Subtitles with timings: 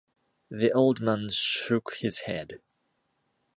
[0.49, 2.59] The old man shook his head.